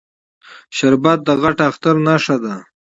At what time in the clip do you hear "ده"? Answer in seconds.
2.43-2.55